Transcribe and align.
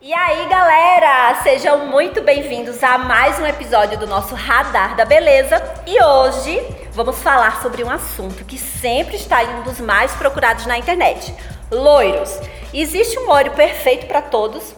E 0.00 0.14
aí, 0.14 0.48
galera, 0.48 1.42
sejam 1.42 1.88
muito 1.88 2.22
bem-vindos 2.22 2.84
a 2.84 2.98
mais 2.98 3.36
um 3.40 3.44
episódio 3.44 3.98
do 3.98 4.06
nosso 4.06 4.32
Radar 4.32 4.94
da 4.94 5.04
Beleza. 5.04 5.60
E 5.84 6.00
hoje 6.00 6.62
vamos 6.92 7.20
falar 7.20 7.60
sobre 7.60 7.82
um 7.82 7.90
assunto 7.90 8.44
que 8.44 8.56
sempre 8.56 9.16
está 9.16 9.42
em 9.42 9.58
um 9.58 9.62
dos 9.64 9.80
mais 9.80 10.14
procurados 10.14 10.66
na 10.66 10.78
internet: 10.78 11.34
loiros. 11.68 12.38
Existe 12.72 13.18
um 13.18 13.26
loiro 13.26 13.50
perfeito 13.50 14.06
para 14.06 14.22
todos? 14.22 14.72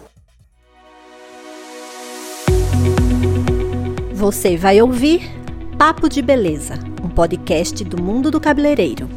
Você 4.13 4.57
vai 4.57 4.81
ouvir 4.81 5.21
Papo 5.77 6.09
de 6.09 6.23
Beleza, 6.23 6.79
um 7.03 7.09
podcast 7.09 7.83
do 7.83 8.01
mundo 8.01 8.31
do 8.31 8.41
cabeleireiro. 8.41 9.07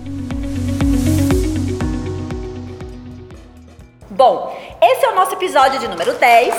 Bom, 4.10 4.54
esse 4.86 5.06
é 5.06 5.10
o 5.10 5.14
nosso 5.14 5.32
episódio 5.32 5.80
de 5.80 5.88
número 5.88 6.12
10 6.12 6.54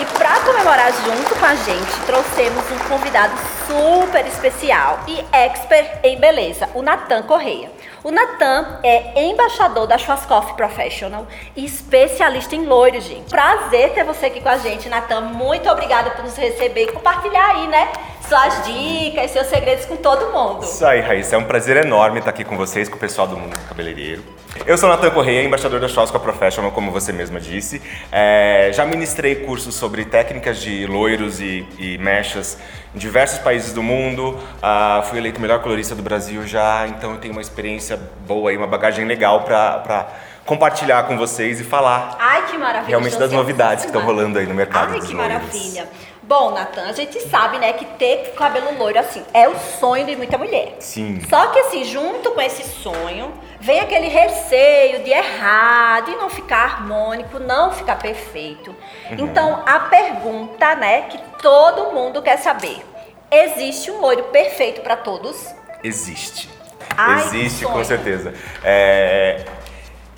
e 0.00 0.18
para 0.18 0.38
comemorar 0.40 0.92
junto 0.92 1.34
com 1.38 1.46
a 1.46 1.54
gente, 1.54 2.00
trouxemos 2.04 2.62
um 2.70 2.78
convidado 2.88 3.32
super 3.66 4.26
especial 4.26 5.00
e 5.08 5.24
expert 5.32 5.98
em 6.02 6.18
beleza, 6.18 6.68
o 6.74 6.82
Natan 6.82 7.22
Correia. 7.22 7.70
O 8.04 8.10
Natan 8.10 8.80
é 8.82 9.24
embaixador 9.24 9.86
da 9.86 9.96
Schwarzkopf 9.96 10.54
Professional 10.54 11.26
e 11.56 11.64
especialista 11.64 12.54
em 12.54 12.66
loiros, 12.66 13.04
gente. 13.04 13.30
Prazer 13.30 13.94
ter 13.94 14.04
você 14.04 14.26
aqui 14.26 14.40
com 14.40 14.48
a 14.50 14.58
gente, 14.58 14.88
Natan. 14.88 15.20
Muito 15.20 15.68
obrigada 15.70 16.10
por 16.10 16.24
nos 16.24 16.36
receber 16.36 16.84
e 16.84 16.92
compartilhar 16.92 17.50
aí, 17.50 17.66
né, 17.66 17.90
suas 18.30 18.64
dicas, 18.64 19.32
seus 19.32 19.48
segredos 19.48 19.86
com 19.86 19.96
todo 19.96 20.32
mundo. 20.32 20.62
Isso 20.62 20.86
aí, 20.86 21.00
Raíssa. 21.00 21.34
É 21.34 21.38
um 21.38 21.42
prazer 21.42 21.76
enorme 21.84 22.20
estar 22.20 22.30
aqui 22.30 22.44
com 22.44 22.56
vocês, 22.56 22.88
com 22.88 22.94
o 22.94 22.98
pessoal 22.98 23.26
do 23.26 23.36
mundo 23.36 23.58
cabeleireiro. 23.68 24.22
Eu 24.64 24.78
sou 24.78 24.88
Natan 24.88 25.10
Correia, 25.10 25.42
embaixador 25.42 25.80
da 25.80 25.88
Schwarzkopf 25.88 26.22
Professional, 26.22 26.70
como 26.70 26.92
você 26.92 27.12
mesma 27.12 27.40
disse. 27.40 27.82
É, 28.12 28.70
já 28.72 28.86
ministrei 28.86 29.34
cursos 29.34 29.74
sobre 29.74 30.04
técnicas 30.04 30.58
de 30.58 30.86
loiros 30.86 31.40
e, 31.40 31.66
e 31.76 31.98
mechas 31.98 32.56
em 32.94 32.98
diversos 32.98 33.40
países 33.40 33.72
do 33.72 33.82
mundo. 33.82 34.38
Uh, 34.58 35.02
fui 35.06 35.18
eleito 35.18 35.40
melhor 35.40 35.60
colorista 35.60 35.96
do 35.96 36.02
Brasil 36.02 36.46
já, 36.46 36.86
então 36.86 37.12
eu 37.12 37.18
tenho 37.18 37.32
uma 37.32 37.42
experiência 37.42 37.98
boa 38.28 38.52
e 38.52 38.56
uma 38.56 38.66
bagagem 38.68 39.06
legal 39.06 39.40
para 39.42 40.06
compartilhar 40.46 41.02
com 41.04 41.16
vocês 41.16 41.60
e 41.60 41.64
falar. 41.64 42.16
Ai, 42.20 42.46
que 42.46 42.56
maravilha! 42.56 42.88
Realmente 42.88 43.18
das 43.18 43.32
novidades 43.32 43.84
que 43.84 43.90
estão 43.90 44.04
rolando 44.04 44.38
aí 44.38 44.46
no 44.46 44.54
mercado. 44.54 44.94
Ai, 44.94 45.00
que 45.00 45.14
maravilha! 45.14 45.88
Bom, 46.30 46.52
Natan, 46.52 46.84
a 46.84 46.92
gente 46.92 47.18
sabe, 47.22 47.58
né, 47.58 47.72
que 47.72 47.84
ter 47.84 48.32
cabelo 48.36 48.78
loiro, 48.78 49.00
assim, 49.00 49.20
é 49.34 49.48
o 49.48 49.58
sonho 49.58 50.06
de 50.06 50.14
muita 50.14 50.38
mulher. 50.38 50.76
Sim. 50.78 51.20
Só 51.28 51.48
que, 51.48 51.58
assim, 51.58 51.82
junto 51.82 52.30
com 52.30 52.40
esse 52.40 52.62
sonho, 52.62 53.32
vem 53.58 53.80
aquele 53.80 54.06
receio 54.06 55.02
de 55.02 55.10
errar, 55.10 56.02
de 56.02 56.12
não 56.12 56.30
ficar 56.30 56.62
harmônico, 56.66 57.40
não 57.40 57.72
ficar 57.72 57.96
perfeito. 57.98 58.70
Uhum. 59.10 59.16
Então, 59.18 59.64
a 59.66 59.80
pergunta, 59.80 60.76
né, 60.76 61.02
que 61.10 61.18
todo 61.42 61.92
mundo 61.92 62.22
quer 62.22 62.36
saber: 62.36 62.80
existe 63.28 63.90
um 63.90 64.00
loiro 64.00 64.22
perfeito 64.26 64.82
para 64.82 64.94
todos? 64.94 65.52
Existe. 65.82 66.48
Ai, 66.96 67.24
existe, 67.24 67.64
com 67.64 67.82
certeza. 67.82 68.32
É, 68.62 69.44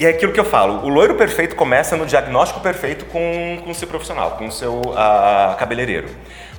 e 0.02 0.04
é 0.04 0.08
aquilo 0.08 0.32
que 0.32 0.40
eu 0.40 0.44
falo, 0.44 0.84
o 0.84 0.88
loiro 0.88 1.14
perfeito 1.14 1.54
começa 1.54 1.96
no 1.96 2.04
diagnóstico 2.04 2.58
perfeito 2.58 3.04
com, 3.04 3.60
com 3.62 3.70
o 3.70 3.74
seu 3.74 3.86
profissional, 3.86 4.32
com 4.32 4.48
o 4.48 4.50
seu 4.50 4.80
uh, 4.80 5.56
cabeleireiro. 5.56 6.08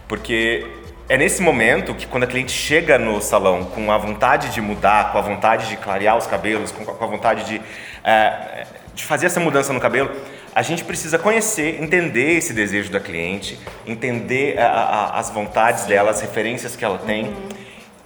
Porque 0.08 0.66
é 1.10 1.18
nesse 1.18 1.42
momento 1.42 1.94
que 1.94 2.08
quando 2.08 2.24
a 2.24 2.28
cliente 2.28 2.54
chega 2.54 2.98
no 2.98 3.22
salão 3.22 3.66
com 3.66 3.92
a 3.92 3.98
vontade 3.98 4.48
de 4.54 4.62
mudar, 4.62 5.12
com 5.12 5.18
a 5.18 5.22
vontade 5.22 5.68
de 5.68 5.76
clarear 5.76 6.18
os 6.18 6.26
cabelos, 6.26 6.72
com, 6.72 6.86
com 6.86 7.04
a 7.04 7.08
vontade 7.08 7.44
de, 7.44 7.58
uh, 7.58 8.66
de 8.96 9.04
fazer 9.04 9.26
essa 9.26 9.42
mudança 9.42 9.74
no 9.74 9.80
cabelo, 9.82 10.10
a 10.56 10.62
gente 10.62 10.86
precisa 10.86 11.20
conhecer, 11.20 11.84
entender 11.84 12.38
esse 12.38 12.54
desejo 12.54 12.94
da 12.94 13.02
cliente, 13.02 13.60
entender 13.86 14.58
a, 14.58 14.68
a, 14.68 15.20
as 15.20 15.30
vontades 15.32 15.84
dela, 15.84 16.12
as 16.12 16.22
referências 16.22 16.78
que 16.78 16.86
ela 16.86 16.98
tem. 16.98 17.26
Uhum. 17.26 17.50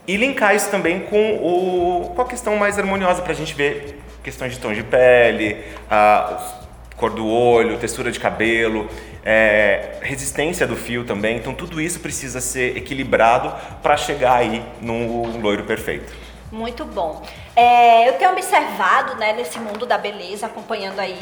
E 0.08 0.18
linkar 0.18 0.56
isso 0.56 0.72
também 0.72 1.02
com, 1.02 1.36
o, 1.36 2.14
com 2.16 2.22
a 2.24 2.26
questão 2.26 2.56
mais 2.56 2.80
harmoniosa 2.80 3.22
para 3.22 3.34
a 3.34 3.36
gente 3.36 3.54
ver 3.54 4.07
questões 4.28 4.52
de 4.52 4.60
tom 4.60 4.74
de 4.74 4.84
pele, 4.84 5.56
a 5.90 6.66
cor 6.98 7.12
do 7.12 7.26
olho, 7.26 7.78
textura 7.78 8.12
de 8.12 8.20
cabelo, 8.20 8.90
é, 9.24 10.00
resistência 10.02 10.68
do 10.68 10.76
fio 10.76 11.06
também. 11.06 11.38
Então 11.38 11.54
tudo 11.54 11.80
isso 11.80 12.02
precisa 12.02 12.42
ser 12.42 12.76
equilibrado 12.76 13.54
para 13.82 13.96
chegar 13.96 14.36
aí 14.36 14.62
no 14.82 15.40
loiro 15.40 15.64
perfeito. 15.64 16.12
Muito 16.52 16.86
bom. 16.86 17.22
É, 17.56 18.08
eu 18.08 18.14
tenho 18.14 18.32
observado, 18.32 19.16
né, 19.16 19.34
nesse 19.34 19.60
mundo 19.60 19.86
da 19.86 19.98
beleza, 19.98 20.46
acompanhando 20.46 21.00
aí 21.00 21.18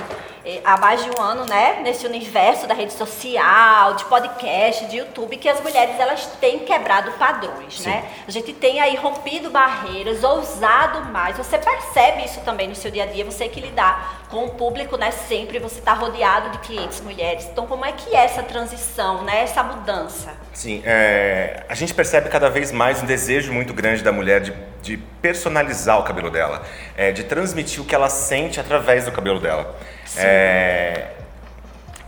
é, 0.45 0.61
há 0.63 0.77
mais 0.77 1.03
de 1.03 1.09
um 1.09 1.21
ano, 1.21 1.45
né, 1.45 1.79
nesse 1.81 2.05
universo 2.05 2.67
da 2.67 2.73
rede 2.73 2.93
social, 2.93 3.95
de 3.95 4.05
podcast, 4.05 4.85
de 4.85 4.97
YouTube, 4.97 5.37
que 5.37 5.49
as 5.49 5.59
mulheres 5.61 5.99
elas 5.99 6.25
têm 6.39 6.59
quebrado 6.59 7.11
padrões, 7.13 7.79
Sim. 7.79 7.89
né? 7.89 8.05
A 8.27 8.31
gente 8.31 8.53
tem 8.53 8.79
aí 8.79 8.95
rompido 8.95 9.49
barreiras, 9.49 10.23
ousado 10.23 11.11
mais. 11.11 11.37
Você 11.37 11.57
percebe 11.57 12.23
isso 12.23 12.41
também 12.41 12.67
no 12.67 12.75
seu 12.75 12.91
dia 12.91 13.03
a 13.03 13.07
dia, 13.07 13.25
você 13.25 13.47
que 13.47 13.59
lidar 13.59 14.27
com 14.29 14.45
o 14.45 14.49
público, 14.51 14.97
né, 14.97 15.09
sempre 15.09 15.57
você 15.57 15.79
está 15.79 15.93
rodeado 15.93 16.49
de 16.51 16.59
clientes 16.59 17.01
mulheres. 17.01 17.47
Então, 17.51 17.65
como 17.65 17.83
é 17.85 17.91
que 17.91 18.15
é 18.15 18.25
essa 18.25 18.43
transição, 18.43 19.23
né, 19.23 19.41
essa 19.41 19.63
mudança? 19.63 20.33
Sim, 20.53 20.83
é, 20.85 21.63
a 21.67 21.73
gente 21.73 21.93
percebe 21.93 22.29
cada 22.29 22.49
vez 22.49 22.71
mais 22.71 23.01
um 23.01 23.05
desejo 23.05 23.51
muito 23.51 23.73
grande 23.73 24.03
da 24.03 24.11
mulher 24.11 24.41
de, 24.41 24.53
de 24.85 24.97
personalizar 25.21 25.99
o 25.99 26.03
cabelo 26.03 26.29
dela, 26.29 26.63
é, 26.95 27.11
de 27.11 27.23
transmitir 27.23 27.81
o 27.81 27.85
que 27.85 27.95
ela 27.95 28.07
sente 28.07 28.59
através 28.59 29.03
do 29.03 29.11
cabelo 29.11 29.39
dela. 29.39 29.75
É, 30.15 31.07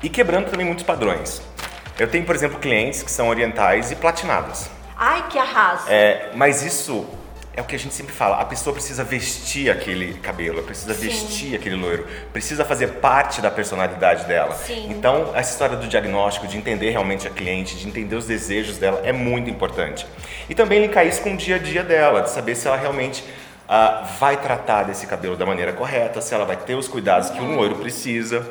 e 0.01 0.07
quebrando 0.07 0.51
também 0.51 0.65
muitos 0.65 0.85
padrões. 0.85 1.41
Eu 1.97 2.07
tenho, 2.07 2.23
por 2.23 2.35
exemplo, 2.35 2.59
clientes 2.59 3.01
que 3.01 3.09
são 3.09 3.27
orientais 3.29 3.91
e 3.91 3.95
platinadas. 3.95 4.69
Ai, 4.95 5.25
que 5.27 5.39
arraso! 5.39 5.85
É, 5.89 6.29
mas 6.35 6.61
isso 6.61 7.07
é 7.57 7.61
o 7.61 7.63
que 7.63 7.75
a 7.75 7.79
gente 7.79 7.95
sempre 7.95 8.13
fala, 8.13 8.39
a 8.39 8.45
pessoa 8.45 8.71
precisa 8.71 9.03
vestir 9.03 9.71
aquele 9.71 10.13
cabelo, 10.19 10.61
precisa 10.61 10.93
Sim. 10.93 11.07
vestir 11.07 11.55
aquele 11.55 11.75
loiro, 11.75 12.05
precisa 12.31 12.63
fazer 12.63 12.87
parte 12.99 13.41
da 13.41 13.49
personalidade 13.49 14.25
dela. 14.25 14.53
Sim. 14.53 14.91
Então, 14.91 15.31
essa 15.33 15.53
história 15.53 15.75
do 15.75 15.87
diagnóstico, 15.87 16.47
de 16.47 16.55
entender 16.55 16.91
realmente 16.91 17.25
a 17.27 17.31
cliente, 17.31 17.75
de 17.75 17.87
entender 17.87 18.15
os 18.15 18.27
desejos 18.27 18.77
dela, 18.77 19.01
é 19.03 19.11
muito 19.11 19.49
importante. 19.49 20.05
E 20.47 20.53
também 20.53 20.79
linkar 20.79 21.07
isso 21.07 21.19
com 21.23 21.33
o 21.33 21.35
dia 21.35 21.55
a 21.55 21.59
dia 21.59 21.83
dela, 21.83 22.21
de 22.21 22.29
saber 22.29 22.53
se 22.53 22.67
ela 22.67 22.77
realmente 22.77 23.23
uh, 23.67 24.05
vai 24.19 24.37
tratar 24.37 24.83
desse 24.83 25.07
cabelo 25.07 25.35
da 25.35 25.45
maneira 25.45 25.73
correta, 25.73 26.21
se 26.21 26.35
ela 26.35 26.45
vai 26.45 26.57
ter 26.57 26.75
os 26.75 26.87
cuidados 26.87 27.31
que 27.31 27.41
um 27.41 27.55
loiro 27.55 27.77
precisa. 27.77 28.47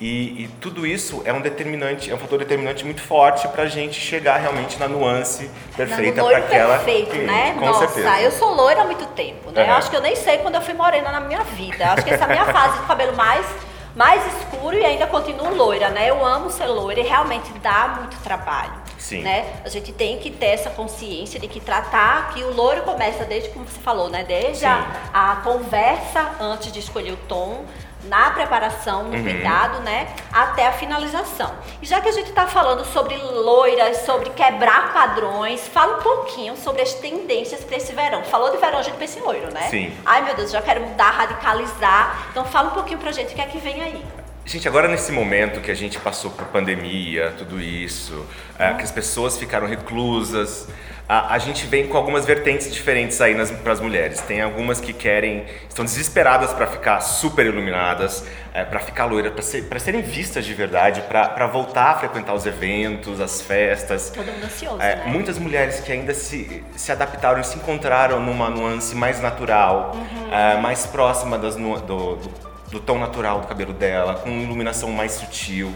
E, 0.00 0.44
e, 0.44 0.48
tudo 0.60 0.84
isso 0.84 1.22
é 1.24 1.32
um 1.32 1.40
determinante, 1.40 2.10
é 2.10 2.14
um 2.14 2.18
fator 2.18 2.38
determinante 2.38 2.84
muito 2.84 3.00
forte 3.00 3.46
para 3.48 3.62
a 3.62 3.66
gente 3.66 4.00
chegar 4.00 4.38
realmente 4.38 4.76
na 4.78 4.88
nuance 4.88 5.48
perfeita 5.76 6.22
para 6.24 6.38
aquela 6.38 6.78
perfeito, 6.78 7.10
cliente, 7.10 7.26
né? 7.26 7.54
Com 7.56 7.66
Nossa, 7.66 7.86
certeza. 7.86 8.20
eu 8.20 8.32
sou 8.32 8.52
loira 8.54 8.82
há 8.82 8.84
muito 8.84 9.06
tempo, 9.14 9.52
né? 9.52 9.62
Uhum. 9.62 9.68
Eu 9.68 9.74
acho 9.74 9.90
que 9.90 9.96
eu 9.96 10.00
nem 10.00 10.16
sei 10.16 10.38
quando 10.38 10.56
eu 10.56 10.62
fui 10.62 10.74
morena 10.74 11.12
na 11.12 11.20
minha 11.20 11.44
vida. 11.44 11.92
Acho 11.92 12.04
que 12.04 12.12
essa 12.12 12.24
é 12.24 12.26
a 12.26 12.28
minha 12.28 12.44
fase 12.46 12.78
do 12.78 12.86
cabelo 12.86 13.16
mais 13.16 13.46
mais 13.94 14.20
escuro 14.34 14.76
e 14.76 14.84
ainda 14.84 15.06
continuo 15.06 15.54
loira, 15.54 15.88
né? 15.90 16.10
Eu 16.10 16.24
amo 16.24 16.50
ser 16.50 16.66
loira 16.66 17.00
e 17.00 17.04
realmente 17.04 17.52
dá 17.60 17.94
muito 18.00 18.16
trabalho. 18.22 18.82
Sim. 18.98 19.22
Né? 19.22 19.60
A 19.64 19.68
gente 19.68 19.92
tem 19.92 20.18
que 20.18 20.30
ter 20.30 20.46
essa 20.46 20.70
consciência 20.70 21.38
de 21.38 21.46
que 21.46 21.60
tratar 21.60 22.32
que 22.32 22.42
o 22.42 22.52
loiro 22.52 22.82
começa 22.82 23.24
desde 23.24 23.50
como 23.50 23.66
você 23.66 23.80
falou, 23.80 24.08
né? 24.08 24.24
Desde 24.24 24.64
a, 24.64 24.86
a, 25.12 25.36
conversa 25.44 26.36
antes 26.40 26.72
de 26.72 26.78
escolher 26.78 27.12
o 27.12 27.16
tom, 27.28 27.64
na 28.08 28.30
preparação, 28.30 29.04
no 29.04 29.16
uhum. 29.16 29.22
cuidado, 29.22 29.80
né? 29.80 30.14
Até 30.32 30.66
a 30.66 30.72
finalização. 30.72 31.54
E 31.80 31.86
já 31.86 32.00
que 32.00 32.08
a 32.08 32.12
gente 32.12 32.30
está 32.30 32.46
falando 32.46 32.84
sobre 32.84 33.16
loiras, 33.16 33.98
sobre 33.98 34.30
quebrar 34.30 34.92
padrões, 34.92 35.66
fala 35.68 35.98
um 35.98 36.02
pouquinho 36.02 36.56
sobre 36.56 36.82
as 36.82 36.94
tendências 36.94 37.64
para 37.64 37.76
esse 37.76 37.92
verão. 37.92 38.24
Falou 38.24 38.50
de 38.50 38.58
verão, 38.58 38.78
a 38.78 38.82
gente 38.82 38.96
pensa 38.96 39.18
em 39.18 39.22
loiro, 39.22 39.52
né? 39.52 39.68
Sim. 39.68 39.92
Ai, 40.04 40.22
meu 40.22 40.34
Deus, 40.34 40.50
já 40.50 40.62
quero 40.62 40.80
mudar, 40.80 41.10
radicalizar. 41.10 42.28
Então 42.30 42.44
fala 42.44 42.70
um 42.70 42.74
pouquinho 42.74 42.98
pra 42.98 43.12
gente 43.12 43.32
o 43.32 43.34
que 43.34 43.40
é 43.40 43.46
que 43.46 43.58
vem 43.58 43.82
aí. 43.82 44.02
Gente, 44.46 44.68
agora 44.68 44.86
nesse 44.86 45.10
momento 45.10 45.60
que 45.62 45.70
a 45.70 45.74
gente 45.74 45.98
passou 45.98 46.30
por 46.30 46.44
pandemia, 46.48 47.32
tudo 47.38 47.58
isso, 47.58 48.26
é, 48.58 48.74
que 48.74 48.82
as 48.82 48.90
pessoas 48.90 49.38
ficaram 49.38 49.66
reclusas, 49.66 50.68
a, 51.08 51.34
a, 51.34 51.38
gente 51.38 51.66
vem 51.66 51.86
com 51.86 51.96
algumas 51.96 52.24
vertentes 52.24 52.72
diferentes 52.72 53.20
aí 53.20 53.34
para 53.62 53.72
as 53.72 53.80
mulheres. 53.80 54.20
Tem 54.20 54.40
algumas 54.40 54.80
que 54.80 54.92
querem, 54.92 55.44
estão 55.68 55.84
desesperadas 55.84 56.52
para 56.52 56.66
ficar 56.66 57.00
super 57.00 57.44
iluminadas, 57.44 58.24
é, 58.54 58.64
para 58.64 58.80
ficar 58.80 59.04
loira, 59.04 59.30
para 59.30 59.42
ser, 59.42 59.66
serem 59.78 60.00
vistas 60.00 60.46
de 60.46 60.54
verdade, 60.54 61.02
para 61.02 61.46
voltar 61.46 61.90
a 61.90 61.98
frequentar 61.98 62.32
os 62.32 62.46
eventos, 62.46 63.20
as 63.20 63.42
festas. 63.42 64.10
Todo 64.10 64.26
mundo 64.26 64.44
ansioso, 64.44 64.80
é, 64.80 64.96
né? 64.96 65.04
Muitas 65.06 65.38
mulheres 65.38 65.80
que 65.80 65.92
ainda 65.92 66.14
se, 66.14 66.64
se 66.74 66.90
adaptaram 66.90 67.40
e 67.40 67.44
se 67.44 67.58
encontraram 67.58 68.18
numa 68.20 68.48
nuance 68.48 68.94
mais 68.94 69.20
natural, 69.20 69.92
uhum. 69.94 70.32
é, 70.32 70.56
mais 70.58 70.86
próxima 70.86 71.36
das, 71.38 71.56
do, 71.56 72.16
do 72.18 72.54
do 72.74 72.80
tom 72.80 72.98
natural 72.98 73.40
do 73.40 73.46
cabelo 73.46 73.72
dela, 73.72 74.16
com 74.16 74.30
iluminação 74.30 74.90
mais 74.90 75.12
sutil. 75.12 75.72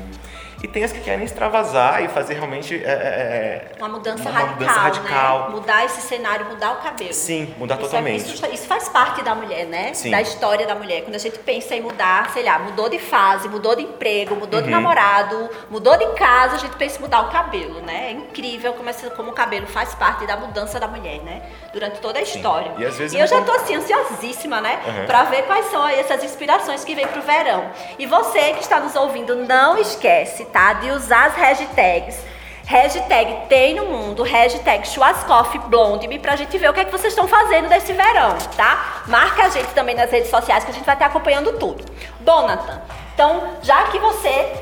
E 0.63 0.67
tem 0.67 0.83
as 0.83 0.91
que 0.91 1.01
querem 1.01 1.25
extravasar 1.25 2.03
e 2.03 2.09
fazer 2.09 2.35
realmente 2.35 2.75
é, 2.75 2.89
é, 2.89 3.73
é 3.77 3.79
uma 3.79 3.89
mudança 3.89 4.23
uma 4.23 4.31
radical, 4.31 4.55
mudança 4.55 4.81
radical. 4.81 5.43
Né? 5.43 5.55
Mudar 5.55 5.85
esse 5.85 6.01
cenário, 6.01 6.47
mudar 6.47 6.73
o 6.73 6.77
cabelo. 6.77 7.13
Sim, 7.13 7.55
mudar 7.57 7.77
isso 7.77 7.85
é 7.85 7.87
totalmente. 7.87 8.29
É, 8.29 8.35
isso, 8.35 8.47
isso, 8.55 8.67
faz 8.67 8.89
parte 8.89 9.23
da 9.23 9.35
mulher, 9.35 9.67
né? 9.67 9.95
Sim. 9.95 10.11
Da 10.11 10.21
história 10.21 10.67
da 10.67 10.75
mulher. 10.75 11.03
Quando 11.03 11.15
a 11.15 11.19
gente 11.19 11.39
pensa 11.39 11.77
em 11.77 11.81
mudar, 11.81 12.31
sei 12.31 12.43
lá, 12.43 12.59
mudou 12.59 12.89
de 12.89 12.99
fase, 12.99 13.49
mudou 13.49 13.77
de 13.77 13.83
emprego, 13.83 14.35
mudou 14.35 14.59
uhum. 14.59 14.67
de 14.67 14.71
namorado, 14.71 15.49
mudou 15.71 15.97
de 15.97 16.07
casa, 16.15 16.57
a 16.57 16.59
gente 16.59 16.75
pensa 16.77 16.99
em 16.99 17.03
mudar 17.03 17.21
o 17.23 17.31
cabelo, 17.31 17.81
né? 17.83 18.09
É 18.09 18.13
incrível 18.13 18.73
como, 18.73 18.91
esse, 18.91 19.09
como 19.11 19.31
o 19.31 19.35
cabelo 19.35 19.67
faz 19.69 19.95
parte 19.95 20.27
da 20.27 20.37
mudança 20.37 20.81
da 20.81 20.89
mulher, 20.89 21.23
né? 21.23 21.43
Durante 21.73 22.01
toda 22.01 22.19
a 22.19 22.23
história. 22.23 22.73
Sim. 22.75 22.83
E, 22.83 22.85
às 22.85 22.97
vezes 22.97 23.17
e 23.17 23.21
eu 23.21 23.27
já 23.29 23.41
tô 23.43 23.53
assim, 23.53 23.77
ansiosíssima, 23.77 24.61
né? 24.61 24.81
Uhum. 24.85 25.07
Pra 25.07 25.23
ver 25.25 25.43
quais 25.43 25.67
são 25.67 25.87
essas 25.87 26.25
inspirações 26.25 26.85
que 26.85 26.97
vem 26.97 27.07
pro 27.07 27.23
verão. 27.23 27.71
E 27.97 28.07
você 28.07 28.55
que 28.55 28.61
está 28.61 28.81
nos 28.81 28.97
ouvindo, 28.97 29.37
não 29.37 29.79
esquece 29.79 30.48
tá? 30.53 30.75
De 30.75 30.91
usar 30.91 31.27
as 31.27 31.35
hashtags. 31.35 32.19
Hashtag 32.67 33.49
tem 33.49 33.75
no 33.77 33.87
mundo, 33.87 34.23
hashtag 34.23 34.87
Schwarzkopf 34.87 35.59
Blonde 35.69 36.07
pra 36.19 36.37
gente 36.37 36.59
ver 36.59 36.69
o 36.69 36.75
que 36.75 36.81
é 36.81 36.85
que 36.85 36.93
vocês 36.93 37.15
estão 37.15 37.27
fazendo 37.27 37.67
desse 37.67 37.95
verão, 37.95 38.37
tá? 38.59 39.05
Marca 39.07 39.45
a 39.45 39.49
gente 39.49 39.69
também 39.69 39.95
nas 39.95 40.11
redes 40.11 40.29
sociais 40.29 40.65
que 40.65 40.71
a 40.71 40.75
gente 40.75 40.85
vai 40.85 40.95
estar 40.95 41.07
acompanhando 41.07 41.59
tudo. 41.59 41.83
Bom, 42.21 42.47
então 43.15 43.55
já 43.63 43.85
que 43.85 43.99
você 43.99 44.53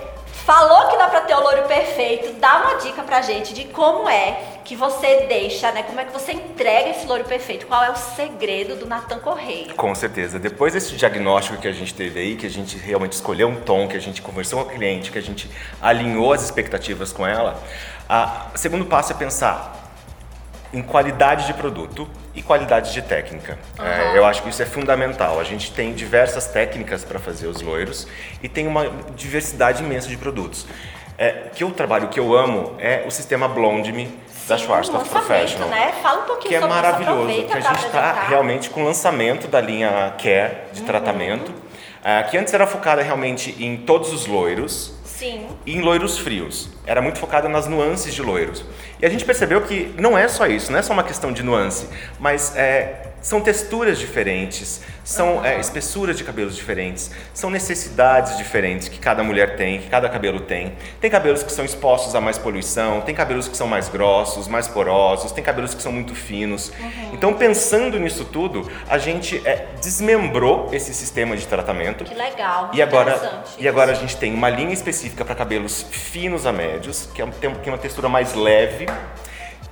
falou 0.45 0.87
que 0.87 0.97
dá 0.97 1.09
pra 1.09 1.23
ter 1.23 1.35
o 1.35 1.41
loiro 1.41 1.65
perfeito, 1.65 2.35
dá 2.35 2.59
uma 2.59 2.75
dica 2.77 3.03
pra 3.03 3.23
gente 3.23 3.53
de 3.53 3.65
como 3.65 4.09
é 4.09 4.56
que 4.67 4.75
você 4.75 5.27
deixa, 5.29 5.71
né? 5.71 5.85
Como 5.85 6.01
é 6.01 6.05
que 6.05 6.13
você 6.13 6.33
entrega 6.33 6.91
esse 6.91 7.07
loiro 7.07 7.25
perfeito? 7.25 7.67
Qual 7.67 7.85
é 7.85 7.91
o 7.91 7.95
segredo 7.95 8.75
do 8.75 8.85
Natan 8.85 9.21
Correia? 9.21 9.73
Com 9.75 9.95
certeza. 9.95 10.41
Depois 10.41 10.73
desse 10.75 10.97
diagnóstico 10.97 11.57
que 11.57 11.69
a 11.69 11.73
gente 11.73 11.95
teve 11.95 12.19
aí, 12.19 12.37
que 12.37 12.47
a 12.47 12.51
gente 12.51 12.77
realmente 12.77 13.13
escolheu 13.13 13.49
um 13.49 13.61
tom, 13.61 13.87
que 13.87 13.97
a 13.97 14.01
gente 14.01 14.21
conversou 14.21 14.65
com 14.65 14.71
a 14.71 14.75
cliente, 14.75 15.13
que 15.13 15.19
a 15.19 15.23
gente 15.23 15.49
alinhou 15.81 16.33
as 16.33 16.43
expectativas 16.43 17.13
com 17.13 17.25
ela, 17.25 17.63
o 18.53 18.59
segundo 18.59 18.85
passo 18.87 19.13
é 19.13 19.15
pensar 19.15 19.93
em 20.75 20.83
qualidade 20.83 21.47
de 21.47 21.55
produto 21.55 22.09
e 22.35 22.43
qualidade 22.43 22.93
de 22.93 23.03
técnica. 23.03 23.57
Uhum. 23.79 23.87
É, 23.87 24.19
eu 24.19 24.27
acho 24.27 24.43
que 24.43 24.49
isso 24.49 24.61
é 24.61 24.67
fundamental. 24.67 25.39
A 25.39 25.45
gente 25.45 25.73
tem 25.73 25.95
diversas 25.95 26.49
técnicas 26.49 27.05
para 27.05 27.21
fazer 27.21 27.47
os 27.47 27.63
loiros 27.63 28.09
e 28.43 28.49
tem 28.49 28.67
uma 28.67 28.91
diversidade 29.15 29.85
imensa 29.85 30.09
de 30.09 30.17
produtos. 30.17 30.67
É, 31.17 31.51
que 31.55 31.63
eu 31.63 31.71
trabalho, 31.71 32.09
que 32.09 32.19
eu 32.19 32.37
amo, 32.37 32.75
é 32.79 33.05
o 33.07 33.11
sistema 33.13 33.47
Blonde 33.49 33.93
Me 33.93 34.26
da 34.47 34.57
Schwarzkopf 34.57 35.09
Professional. 35.09 35.69
Né? 35.69 35.93
Fala 36.03 36.23
um 36.23 36.27
pouquinho 36.27 36.49
que 36.49 36.55
é 36.55 36.67
maravilhoso, 36.67 37.47
que 37.47 37.53
a 37.53 37.61
gente 37.61 37.87
está 37.87 38.13
realmente 38.29 38.71
com 38.71 38.83
o 38.83 38.85
lançamento 38.85 39.49
da 39.49 39.61
linha 39.61 40.15
Care 40.19 40.57
de 40.73 40.81
uhum. 40.81 40.87
tratamento, 40.87 41.53
é, 42.05 42.23
que 42.23 42.39
antes 42.39 42.55
era 42.55 42.67
focada 42.67 43.03
realmente 43.03 43.57
em 43.63 43.77
todos 43.77 44.13
os 44.13 44.27
loiros, 44.27 44.93
Sim. 45.07 45.47
E 45.65 45.75
em 45.77 45.81
loiros 45.81 46.19
frios. 46.19 46.69
Era 46.87 47.01
muito 47.01 47.19
focada 47.19 47.49
nas 47.49 47.67
nuances 47.67 48.15
de 48.15 48.23
loiros. 48.23 48.65
E 49.01 49.07
a 49.07 49.09
gente 49.09 49.25
percebeu 49.25 49.61
que 49.63 49.95
não 49.99 50.17
é 50.17 50.29
só 50.29 50.47
isso, 50.47 50.71
não 50.71 50.79
é 50.79 50.83
só 50.83 50.93
uma 50.93 51.05
questão 51.05 51.33
de 51.33 51.43
nuance, 51.43 51.89
mas 52.19 52.55
é, 52.57 53.13
são 53.21 53.41
texturas 53.41 53.99
diferentes, 53.99 54.81
são 55.05 55.39
uhum. 55.39 55.45
é, 55.45 55.59
espessuras 55.59 56.17
de 56.17 56.23
cabelos 56.23 56.55
diferentes, 56.55 57.11
são 57.35 57.51
necessidades 57.51 58.37
diferentes 58.37 58.89
que 58.89 58.99
cada 58.99 59.23
mulher 59.23 59.57
tem, 59.57 59.81
que 59.81 59.89
cada 59.89 60.09
cabelo 60.09 60.41
tem. 60.41 60.75
Tem 61.01 61.11
cabelos 61.11 61.43
que 61.43 61.51
são 61.51 61.65
expostos 61.65 62.15
a 62.15 62.21
mais 62.21 62.39
poluição, 62.39 63.01
tem 63.01 63.15
cabelos 63.15 63.49
que 63.49 63.57
são 63.57 63.67
mais 63.67 63.89
grossos, 63.89 64.47
mais 64.47 64.69
porosos, 64.69 65.33
tem 65.33 65.43
cabelos 65.43 65.75
que 65.75 65.83
são 65.83 65.91
muito 65.91 66.15
finos. 66.15 66.73
Uhum. 66.79 67.11
Então, 67.15 67.35
pensando 67.35 67.99
nisso 67.99 68.25
tudo, 68.25 68.71
a 68.89 68.97
gente 68.97 69.43
é, 69.45 69.67
desmembrou 69.81 70.69
esse 70.73 70.95
sistema 70.95 71.37
de 71.37 71.47
tratamento. 71.47 72.05
Que 72.05 72.15
legal. 72.15 72.71
E 72.73 72.81
agora, 72.81 73.45
e 73.59 73.69
agora 73.69 73.93
a 73.93 73.95
gente 73.95 74.17
tem 74.17 74.33
uma 74.33 74.49
linha 74.49 74.73
específica 74.73 74.96
para 75.25 75.35
cabelos 75.35 75.87
finos 75.91 76.47
a 76.47 76.53
médios, 76.53 77.09
que 77.15 77.23
é, 77.23 77.27
tem 77.27 77.51
uma 77.67 77.79
textura 77.79 78.09
mais 78.09 78.35
leve. 78.35 78.87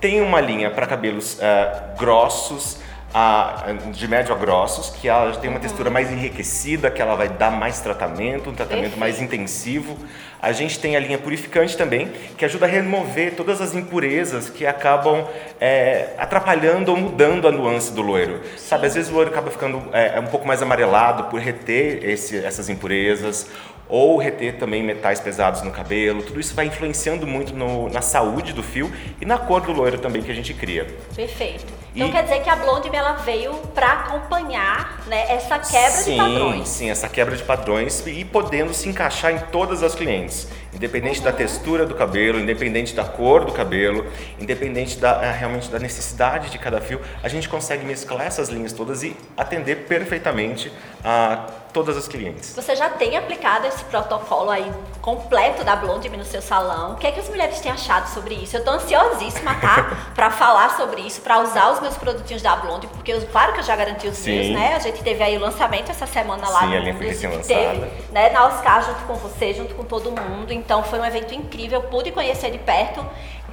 Tem 0.00 0.21
uma 0.21 0.41
linha 0.41 0.71
para 0.71 0.87
cabelos 0.87 1.35
uh, 1.35 1.99
grossos, 1.99 2.79
a, 3.15 3.67
de 3.93 4.09
médio 4.09 4.35
a 4.35 4.37
grossos, 4.37 4.91
que 4.91 5.09
ela 5.09 5.37
tem 5.37 5.49
uma 5.49 5.61
textura 5.61 5.88
mais 5.88 6.11
enriquecida, 6.11 6.91
que 6.91 7.00
ela 7.00 7.15
vai 7.15 7.29
dar 7.29 7.53
mais 7.53 7.81
tratamento, 7.81 8.50
um 8.50 8.55
tratamento 8.55 8.97
Perfeito. 8.97 8.99
mais 8.99 9.21
intensivo. 9.23 9.97
A 10.43 10.50
gente 10.53 10.79
tem 10.81 10.97
a 10.97 11.00
linha 11.00 11.17
purificante 11.17 11.77
também, 11.77 12.11
que 12.37 12.44
ajuda 12.44 12.67
a 12.67 12.69
remover 12.69 13.35
todas 13.35 13.61
as 13.61 13.75
impurezas 13.75 14.50
que 14.50 14.67
acabam 14.67 15.25
é, 15.61 16.09
atrapalhando 16.19 16.91
ou 16.91 16.97
mudando 16.97 17.47
a 17.47 17.53
nuance 17.53 17.93
do 17.93 18.03
loiro. 18.03 18.41
Sabe, 18.59 18.88
às 18.88 18.94
vezes 18.94 19.11
o 19.11 19.15
loiro 19.15 19.31
acaba 19.31 19.50
ficando 19.50 19.82
é, 19.93 20.19
um 20.19 20.27
pouco 20.27 20.47
mais 20.47 20.61
amarelado 20.61 21.25
por 21.25 21.41
reter 21.41 22.05
esse, 22.05 22.44
essas 22.44 22.69
impurezas, 22.69 23.47
ou 23.88 24.16
reter 24.16 24.58
também 24.58 24.82
metais 24.82 25.20
pesados 25.20 25.62
no 25.62 25.70
cabelo. 25.70 26.22
Tudo 26.22 26.40
isso 26.40 26.54
vai 26.54 26.66
influenciando 26.66 27.26
muito 27.26 27.54
no, 27.54 27.88
na 27.88 28.02
saúde 28.02 28.52
do 28.52 28.62
fio 28.62 28.90
e 29.20 29.25
na 29.25 29.38
cor 29.38 29.60
do 29.60 29.72
loiro 29.72 29.98
também 29.98 30.22
que 30.22 30.31
a 30.31 30.34
gente 30.34 30.54
cria. 30.54 30.86
Perfeito. 31.14 31.64
Então 31.94 32.08
e... 32.08 32.12
quer 32.12 32.25
dizer 32.25 32.42
que 32.42 32.50
a 32.50 32.56
Blonde 32.56 32.94
ela 32.94 33.12
veio 33.14 33.54
para 33.75 33.92
acompanhar 33.92 35.04
né, 35.06 35.26
essa 35.28 35.58
quebra 35.58 35.90
sim, 35.90 36.12
de 36.12 36.19
padrões. 36.19 36.69
Sim, 36.69 36.90
essa 36.90 37.08
quebra 37.08 37.36
de 37.36 37.42
padrões 37.42 38.04
e 38.06 38.25
podendo 38.25 38.75
se 38.75 38.88
encaixar 38.88 39.32
em 39.32 39.38
todas 39.50 39.82
as 39.82 39.94
clientes, 39.94 40.48
independente 40.75 41.21
da 41.23 41.32
textura 41.32 41.87
do 41.87 41.94
cabelo, 41.94 42.38
independente 42.38 42.94
da 42.94 43.05
cor 43.05 43.44
do 43.44 43.53
cabelo, 43.53 44.06
independente 44.38 44.99
da 44.99 45.23
é, 45.23 45.31
realmente 45.31 45.71
da 45.71 45.79
necessidade 45.79 46.50
de 46.50 46.59
cada 46.59 46.81
fio, 46.81 47.00
a 47.23 47.29
gente 47.29 47.49
consegue 47.49 47.85
mesclar 47.85 48.26
essas 48.26 48.49
linhas 48.49 48.73
todas 48.73 49.03
e 49.03 49.17
atender 49.37 49.87
perfeitamente 49.87 50.73
a 51.05 51.47
todas 51.75 51.97
as 51.97 52.06
clientes. 52.06 52.55
Você 52.55 52.76
já 52.76 52.88
tem 52.88 53.17
aplicado 53.17 53.67
esse 53.67 53.85
protocolo 53.85 54.49
aí 54.49 54.71
completo 55.03 55.65
da 55.65 55.75
Blonde 55.75 56.09
no 56.09 56.25
seu 56.25 56.41
salão? 56.41 56.93
O 56.93 56.97
que 56.97 57.06
é 57.06 57.11
que 57.11 57.19
as 57.19 57.29
mulheres 57.29 57.59
têm 57.61 57.73
achado 57.73 58.09
sobre 58.09 58.35
isso? 58.37 58.56
Eu 58.56 58.65
tô 58.65 58.70
ansiosíssima, 58.70 59.55
tá? 59.56 59.91
para 60.15 60.31
falar 60.31 60.77
sobre 60.77 61.00
isso, 61.00 61.20
para 61.20 61.41
usar 61.41 61.73
os 61.73 61.81
meus 61.81 61.97
produtinhos 61.97 62.41
da 62.41 62.55
Blonde, 62.55 62.87
porque 62.87 63.12
eu, 63.12 63.20
claro 63.27 63.53
que 63.53 63.59
eu 63.59 63.65
já 63.65 63.75
garanti 63.75 64.06
os 64.06 64.17
Sim. 64.17 64.31
meus, 64.31 64.61
né? 64.61 64.77
A 64.77 64.79
gente 64.79 65.03
teve 65.03 65.23
aí 65.23 65.37
o 65.37 65.41
lançamento 65.41 65.91
essa 65.91 66.06
semana 66.06 66.49
lá 66.49 66.61
Sim, 66.61 66.67
no 66.67 66.77
a 66.77 66.79
linha 66.79 66.94
foi 66.94 67.06
recém-lançada. 67.06 67.91
Né, 68.12 68.31
na 68.31 68.47
Oscar 68.47 68.85
junto 68.85 69.03
com 69.05 69.15
você, 69.15 69.53
junto 69.53 69.75
com 69.75 69.82
todo 69.82 70.12
mundo. 70.12 70.53
Então 70.64 70.82
foi 70.82 70.99
um 70.99 71.05
evento 71.05 71.34
incrível, 71.34 71.82
pude 71.82 72.11
conhecer 72.11 72.50
de 72.50 72.58
perto 72.58 73.05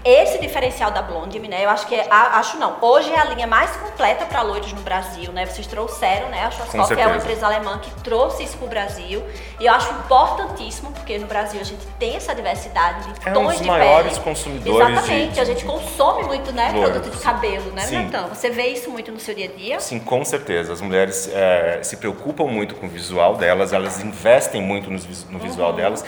esse 0.04 0.40
diferencial 0.40 0.92
da 0.92 1.02
Blonde, 1.02 1.40
né? 1.40 1.64
Eu 1.64 1.70
acho 1.70 1.86
que 1.86 1.94
é, 1.94 2.08
acho 2.10 2.58
não. 2.58 2.78
Hoje 2.82 3.12
é 3.12 3.20
a 3.20 3.26
linha 3.26 3.46
mais 3.46 3.76
completa 3.76 4.26
para 4.26 4.42
loiros 4.42 4.74
no 4.74 4.82
Brasil, 4.82 5.32
né? 5.32 5.46
Vocês 5.46 5.68
trouxeram, 5.68 6.30
né? 6.30 6.44
A 6.44 6.52
Schwarzkopf 6.52 7.00
é 7.00 7.06
uma 7.06 7.18
empresa 7.18 7.46
alemã 7.46 7.78
que 7.80 7.92
trouxe 8.02 8.44
isso 8.44 8.58
para 8.58 8.66
o 8.66 8.70
Brasil. 8.70 9.24
E 9.60 9.66
eu 9.66 9.74
acho 9.74 9.94
importantíssimo, 9.94 10.92
porque 10.92 11.20
no 11.20 11.28
Brasil 11.28 11.62
a 11.62 11.64
gente 11.64 11.86
tem 12.00 12.16
essa 12.16 12.34
diversidade 12.34 13.14
de 13.14 13.30
é 13.30 13.32
tons 13.32 13.44
um 13.44 13.48
dos 13.50 13.62
de 13.62 13.68
maiores 13.68 14.14
pele. 14.14 14.24
consumidores 14.24 14.90
Exatamente. 14.90 15.34
De, 15.34 15.40
a 15.40 15.46
gente 15.46 15.66
consome 15.66 16.24
muito, 16.24 16.52
né? 16.52 16.72
Loiros. 16.74 16.92
Produto 16.92 17.16
de 17.16 17.24
cabelo, 17.24 17.72
né, 17.72 17.82
Sim. 17.84 17.98
Então, 17.98 18.28
você 18.30 18.50
vê 18.50 18.68
isso 18.68 18.90
muito 18.90 19.12
no 19.12 19.20
seu 19.20 19.36
dia 19.36 19.52
a 19.54 19.56
dia? 19.56 19.80
Sim, 19.80 20.00
com 20.00 20.26
certeza. 20.26 20.74
As 20.74 20.82
mulheres 20.82 21.30
é, 21.32 21.80
se 21.84 21.98
preocupam 21.98 22.46
muito 22.46 22.74
com 22.76 22.88
o 22.88 22.90
visual 22.90 23.36
delas, 23.36 23.72
elas 23.72 24.04
investem 24.04 24.62
muito 24.62 24.90
no, 24.90 25.00
no 25.30 25.40
visual 25.40 25.70
uhum. 25.70 25.76
delas. 25.76 26.04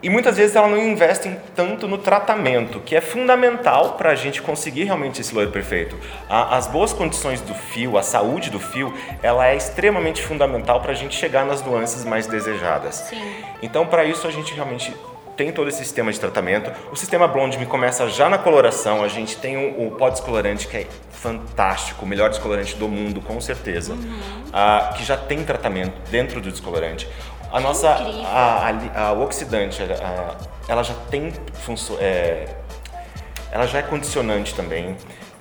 E 0.00 0.08
muitas 0.08 0.36
vezes 0.36 0.54
elas 0.54 0.70
não 0.70 0.78
investem 0.78 1.36
tanto 1.56 1.88
no 1.88 1.98
tratamento, 1.98 2.78
que 2.80 2.94
é 2.94 3.00
fundamental 3.00 3.94
para 3.94 4.10
a 4.10 4.14
gente 4.14 4.40
conseguir 4.40 4.84
realmente 4.84 5.20
esse 5.20 5.34
loiro 5.34 5.50
perfeito. 5.50 5.96
As 6.28 6.68
boas 6.68 6.92
condições 6.92 7.40
do 7.40 7.52
fio, 7.52 7.98
a 7.98 8.02
saúde 8.02 8.48
do 8.48 8.60
fio, 8.60 8.94
ela 9.22 9.48
é 9.48 9.56
extremamente 9.56 10.22
fundamental 10.22 10.80
para 10.80 10.92
a 10.92 10.94
gente 10.94 11.16
chegar 11.16 11.44
nas 11.44 11.62
nuances 11.62 12.04
mais 12.04 12.28
desejadas. 12.28 12.94
Sim. 12.94 13.34
Então, 13.60 13.86
para 13.86 14.04
isso, 14.04 14.26
a 14.28 14.30
gente 14.30 14.54
realmente 14.54 14.94
tem 15.36 15.52
todo 15.52 15.68
esse 15.68 15.78
sistema 15.78 16.12
de 16.12 16.18
tratamento. 16.18 16.70
O 16.92 16.96
sistema 16.96 17.26
Blonde 17.28 17.58
me 17.58 17.66
começa 17.66 18.08
já 18.08 18.28
na 18.28 18.38
coloração. 18.38 19.04
A 19.04 19.08
gente 19.08 19.36
tem 19.36 19.56
o, 19.56 19.86
o 19.86 19.90
pó 19.92 20.10
descolorante 20.10 20.66
que 20.66 20.76
é 20.76 20.86
fantástico, 21.12 22.04
o 22.04 22.08
melhor 22.08 22.28
descolorante 22.28 22.76
do 22.76 22.88
mundo, 22.88 23.20
com 23.20 23.40
certeza, 23.40 23.92
uhum. 23.92 24.20
uh, 24.48 24.94
que 24.94 25.04
já 25.04 25.16
tem 25.16 25.44
tratamento 25.44 25.92
dentro 26.10 26.40
do 26.40 26.50
descolorante. 26.50 27.08
A 27.50 27.60
nossa, 27.60 27.88
a, 27.88 28.68
a, 28.68 29.08
a, 29.08 29.12
oxidante, 29.12 29.82
a, 29.82 30.36
ela 30.68 30.82
já 30.82 30.94
tem 31.10 31.32
função, 31.54 31.96
é, 31.98 32.46
ela 33.50 33.66
já 33.66 33.78
é 33.78 33.82
condicionante 33.82 34.54
também. 34.54 34.96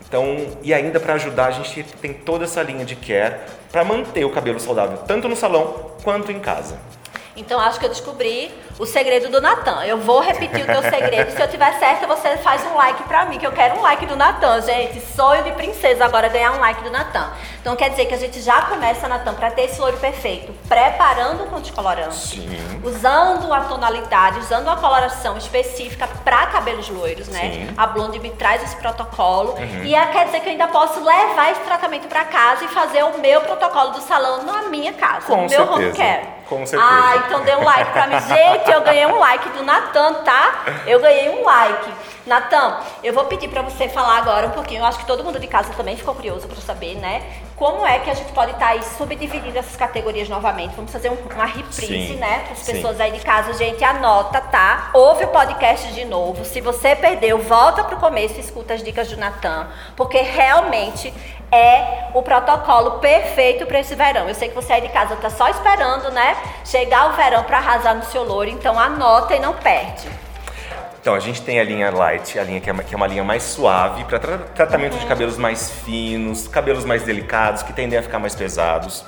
Então, 0.07 0.47
e 0.63 0.73
ainda 0.73 1.01
para 1.01 1.15
ajudar, 1.15 1.47
a 1.47 1.51
gente 1.51 1.83
tem 1.83 2.13
toda 2.13 2.45
essa 2.45 2.63
linha 2.63 2.85
de 2.85 2.95
care 2.95 3.41
para 3.71 3.83
manter 3.83 4.23
o 4.23 4.29
cabelo 4.29 4.57
saudável, 4.57 4.99
tanto 4.99 5.27
no 5.27 5.35
salão 5.35 5.91
quanto 6.01 6.31
em 6.31 6.39
casa. 6.39 6.79
Então 7.37 7.59
acho 7.59 7.79
que 7.79 7.85
eu 7.85 7.89
descobri 7.89 8.51
o 8.79 8.85
segredo 8.85 9.29
do 9.29 9.39
Natan. 9.39 9.83
Eu 9.85 9.99
vou 9.99 10.19
repetir 10.19 10.63
o 10.63 10.65
teu 10.65 10.81
segredo. 10.89 11.31
Se 11.31 11.41
eu 11.41 11.47
tiver 11.47 11.71
certo, 11.79 12.07
você 12.07 12.37
faz 12.37 12.65
um 12.65 12.75
like 12.75 13.03
pra 13.03 13.25
mim, 13.25 13.37
que 13.37 13.45
eu 13.45 13.51
quero 13.51 13.77
um 13.77 13.81
like 13.81 14.05
do 14.05 14.15
Natan, 14.15 14.61
gente. 14.61 14.99
Sonho 15.15 15.43
de 15.43 15.51
princesa 15.51 16.05
agora 16.05 16.27
ganhar 16.29 16.51
um 16.53 16.59
like 16.59 16.83
do 16.83 16.89
Natan. 16.89 17.29
Então 17.61 17.75
quer 17.75 17.89
dizer 17.89 18.05
que 18.05 18.13
a 18.13 18.17
gente 18.17 18.41
já 18.41 18.61
começa, 18.63 19.07
Natan, 19.07 19.33
pra 19.33 19.51
ter 19.51 19.63
esse 19.63 19.79
loiro 19.79 19.97
perfeito, 19.97 20.53
preparando 20.67 21.49
com 21.49 21.59
descolorante. 21.59 22.15
Sim. 22.15 22.81
Usando 22.83 23.53
a 23.53 23.61
tonalidade, 23.61 24.39
usando 24.39 24.69
a 24.69 24.75
coloração 24.77 25.37
específica 25.37 26.07
para 26.23 26.47
cabelos 26.47 26.89
loiros, 26.89 27.27
né? 27.27 27.51
Sim. 27.51 27.73
A 27.77 27.87
Blonde 27.87 28.19
me 28.19 28.31
traz 28.31 28.63
esse 28.63 28.75
protocolo. 28.77 29.51
Uhum. 29.53 29.83
E 29.83 29.91
quer 30.11 30.25
dizer 30.25 30.39
que 30.39 30.47
eu 30.47 30.51
ainda 30.51 30.67
posso 30.67 31.03
levar 31.03 31.51
esse 31.51 31.61
tratamento 31.61 32.07
para 32.07 32.25
casa 32.25 32.65
e 32.65 32.67
fazer 32.69 33.03
o 33.03 33.19
meu 33.19 33.41
protocolo 33.41 33.91
do 33.91 34.01
salão 34.01 34.43
na 34.43 34.63
minha 34.69 34.93
casa, 34.93 35.25
com 35.27 35.35
no 35.35 35.41
meu 35.41 35.49
certeza. 35.49 35.73
home 35.73 35.91
care. 35.93 36.36
Com 36.49 36.65
certeza. 36.65 36.89
Ah, 36.89 37.23
então 37.25 37.43
dê 37.43 37.55
um 37.55 37.63
like 37.63 37.91
pra 37.91 38.07
mim. 38.07 38.19
Gente, 38.19 38.71
eu 38.71 38.81
ganhei 38.81 39.05
um 39.05 39.19
like 39.19 39.49
do 39.49 39.63
Natan, 39.63 40.13
tá? 40.23 40.65
Eu 40.85 40.99
ganhei 40.99 41.29
um 41.29 41.43
like. 41.43 41.93
Natan, 42.25 42.79
eu 43.03 43.13
vou 43.13 43.23
pedir 43.25 43.47
para 43.47 43.61
você 43.61 43.87
falar 43.87 44.17
agora 44.17 44.47
um 44.47 44.51
pouquinho. 44.51 44.81
Eu 44.81 44.85
acho 44.85 44.99
que 44.99 45.05
todo 45.05 45.23
mundo 45.23 45.39
de 45.39 45.47
casa 45.47 45.73
também 45.73 45.95
ficou 45.95 46.13
curioso 46.13 46.47
para 46.47 46.57
saber, 46.57 46.95
né? 46.95 47.23
Como 47.55 47.85
é 47.87 47.99
que 47.99 48.09
a 48.09 48.13
gente 48.13 48.31
pode 48.33 48.51
estar 48.51 48.67
tá 48.67 48.71
aí 48.73 48.83
subdividindo 48.83 49.57
essas 49.57 49.75
categorias 49.75 50.29
novamente? 50.29 50.75
Vamos 50.75 50.91
fazer 50.91 51.09
um, 51.09 51.17
uma 51.33 51.45
reprise, 51.45 52.07
sim, 52.07 52.15
né? 52.17 52.41
Para 52.43 52.53
as 52.53 52.63
pessoas 52.63 52.99
aí 52.99 53.11
de 53.11 53.19
casa. 53.21 53.53
Gente, 53.53 53.83
anota, 53.83 54.41
tá? 54.41 54.91
Ouve 54.93 55.23
o 55.23 55.29
podcast 55.29 55.91
de 55.93 56.05
novo. 56.05 56.45
Se 56.45 56.61
você 56.61 56.95
perdeu, 56.95 57.39
volta 57.39 57.83
pro 57.83 57.97
começo 57.97 58.35
e 58.35 58.41
escuta 58.41 58.73
as 58.73 58.83
dicas 58.83 59.07
do 59.07 59.17
Natan. 59.17 59.67
Porque 59.95 60.19
realmente 60.19 61.13
é 61.51 62.09
o 62.13 62.21
protocolo 62.21 62.99
perfeito 62.99 63.65
para 63.65 63.79
esse 63.79 63.95
verão. 63.95 64.27
Eu 64.27 64.35
sei 64.35 64.49
que 64.49 64.55
você 64.55 64.73
aí 64.73 64.81
de 64.81 64.89
casa 64.89 65.15
tá 65.15 65.29
só 65.29 65.47
esperando, 65.47 66.11
né? 66.11 66.35
Chegar 66.65 67.11
o 67.11 67.15
verão 67.15 67.43
para 67.43 67.57
arrasar 67.57 67.95
no 67.95 68.03
seu 68.03 68.23
louro, 68.23 68.49
então 68.49 68.77
anota 68.79 69.35
e 69.35 69.39
não 69.39 69.53
perde. 69.53 70.07
Então, 70.99 71.15
a 71.15 71.19
gente 71.21 71.41
tem 71.41 71.57
a 71.57 71.63
linha 71.63 71.89
Light, 71.89 72.37
a 72.37 72.43
linha 72.43 72.59
que 72.59 72.69
é 72.69 72.73
uma, 72.73 72.83
que 72.83 72.93
é 72.93 72.97
uma 72.97 73.07
linha 73.07 73.23
mais 73.23 73.43
suave, 73.43 74.03
para 74.03 74.19
tra 74.19 74.37
tratamento 74.39 74.93
uhum. 74.93 74.99
de 74.99 75.05
cabelos 75.05 75.37
mais 75.37 75.71
finos, 75.71 76.49
cabelos 76.49 76.83
mais 76.83 77.03
delicados, 77.03 77.63
que 77.63 77.71
tendem 77.71 77.97
a 77.97 78.03
ficar 78.03 78.19
mais 78.19 78.35
pesados. 78.35 79.05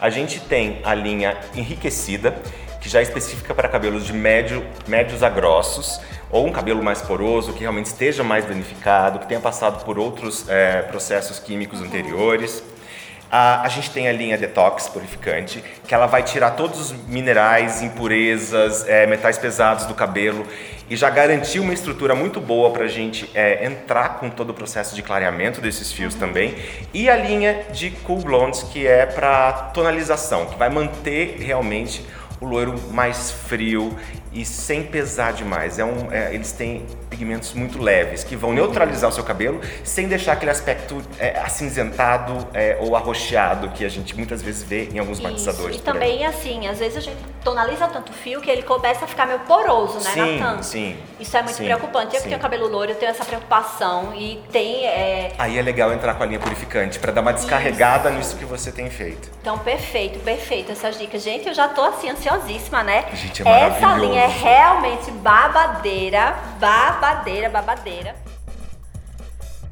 A 0.00 0.08
gente 0.10 0.38
tem 0.38 0.80
a 0.84 0.94
linha 0.94 1.36
Enriquecida, 1.54 2.36
que 2.80 2.88
já 2.88 3.02
específica 3.02 3.54
para 3.54 3.68
cabelos 3.68 4.04
de 4.04 4.12
médio, 4.12 4.64
médios 4.88 5.22
a 5.22 5.28
grossos, 5.28 6.00
ou 6.30 6.46
um 6.46 6.52
cabelo 6.52 6.82
mais 6.82 7.02
poroso, 7.02 7.52
que 7.52 7.60
realmente 7.60 7.86
esteja 7.86 8.24
mais 8.24 8.44
danificado, 8.44 9.18
que 9.18 9.26
tenha 9.26 9.40
passado 9.40 9.84
por 9.84 9.98
outros 9.98 10.48
é, 10.48 10.82
processos 10.82 11.38
químicos 11.38 11.82
anteriores. 11.82 12.62
A, 13.30 13.62
a, 13.62 13.68
gente 13.68 13.90
tem 13.90 14.08
a 14.08 14.12
linha 14.12 14.36
Detox 14.36 14.88
Purificante, 14.88 15.62
que 15.86 15.94
ela 15.94 16.06
vai 16.06 16.22
tirar 16.22 16.52
todos 16.52 16.80
os 16.80 16.92
minerais, 17.06 17.80
impurezas, 17.80 18.88
é, 18.88 19.06
metais 19.06 19.38
pesados 19.38 19.86
do 19.86 19.94
cabelo 19.94 20.44
e 20.88 20.96
já 20.96 21.08
garantir 21.08 21.60
uma 21.60 21.72
estrutura 21.72 22.16
muito 22.16 22.40
boa 22.40 22.70
para 22.72 22.86
a 22.86 22.88
gente 22.88 23.30
é, 23.32 23.64
entrar 23.64 24.18
com 24.18 24.28
todo 24.28 24.50
o 24.50 24.54
processo 24.54 24.96
de 24.96 25.02
clareamento 25.02 25.60
desses 25.60 25.92
fios 25.92 26.16
também. 26.16 26.56
E 26.92 27.08
a 27.08 27.14
linha 27.14 27.66
de 27.70 27.90
Cool 27.90 28.18
Blondes, 28.18 28.64
que 28.64 28.84
é 28.84 29.06
para 29.06 29.52
tonalização, 29.72 30.46
que 30.46 30.58
vai 30.58 30.68
manter 30.68 31.36
realmente 31.38 32.04
o 32.40 32.46
loiro 32.46 32.74
mais 32.92 33.30
frio 33.30 33.94
e 34.32 34.44
sem 34.44 34.84
pesar 34.84 35.32
demais. 35.32 35.78
É 35.78 35.84
um, 35.84 36.12
é, 36.12 36.34
eles 36.34 36.52
têm 36.52 36.86
pigmentos 37.08 37.52
muito 37.52 37.82
leves 37.82 38.22
que 38.22 38.36
vão 38.36 38.52
neutralizar 38.52 39.10
o 39.10 39.12
seu 39.12 39.24
cabelo 39.24 39.60
sem 39.82 40.06
deixar 40.06 40.32
aquele 40.32 40.50
aspecto 40.50 41.02
é, 41.18 41.38
acinzentado 41.40 42.46
é, 42.54 42.78
ou 42.80 42.94
arroxeado 42.94 43.70
que 43.70 43.84
a 43.84 43.88
gente 43.88 44.16
muitas 44.16 44.42
vezes 44.42 44.62
vê 44.62 44.88
em 44.92 44.98
alguns 44.98 45.20
matizadores. 45.20 45.76
E 45.76 45.80
também 45.80 46.24
assim, 46.24 46.68
às 46.68 46.78
vezes 46.78 46.98
a 46.98 47.00
gente 47.00 47.18
tonaliza 47.42 47.88
tanto 47.88 48.10
o 48.10 48.14
fio 48.14 48.40
que 48.40 48.50
ele 48.50 48.62
começa 48.62 49.04
a 49.04 49.08
ficar 49.08 49.26
meio 49.26 49.40
poroso, 49.40 49.98
né, 50.00 50.10
sim, 50.10 50.38
Natan? 50.38 50.62
Sim. 50.62 50.96
Isso 51.18 51.36
é 51.36 51.42
muito 51.42 51.56
sim, 51.56 51.64
preocupante. 51.64 52.14
Eu 52.14 52.22
que 52.22 52.28
tenho 52.28 52.40
cabelo 52.40 52.68
loiro, 52.68 52.92
eu 52.92 52.96
tenho 52.96 53.10
essa 53.10 53.24
preocupação 53.24 54.14
e 54.14 54.40
tem. 54.52 54.86
É... 54.86 55.32
Aí 55.38 55.58
é 55.58 55.62
legal 55.62 55.92
entrar 55.92 56.14
com 56.14 56.22
a 56.22 56.26
linha 56.26 56.38
purificante 56.38 56.98
para 56.98 57.12
dar 57.12 57.20
uma 57.20 57.32
descarregada 57.32 58.10
Isso. 58.10 58.18
nisso 58.18 58.36
que 58.36 58.44
você 58.44 58.70
tem 58.70 58.88
feito. 58.90 59.30
Então, 59.40 59.58
perfeito, 59.58 60.18
perfeito 60.20 60.72
essas 60.72 60.98
dicas. 60.98 61.22
Gente, 61.22 61.48
eu 61.48 61.54
já 61.54 61.68
tô 61.68 61.82
assim 61.82 62.10
ansiosíssima, 62.10 62.82
né? 62.82 63.06
Gente, 63.14 63.46
é 63.46 63.60
Essa 63.60 63.96
linha 63.96 64.19
é 64.20 64.26
realmente 64.26 65.10
babadeira, 65.10 66.36
babadeira, 66.58 67.48
babadeira. 67.48 68.14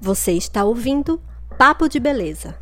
Você 0.01 0.33
está 0.33 0.65
ouvindo 0.65 1.21
Papo 1.59 1.87
de 1.87 2.01
Beleza. 2.01 2.59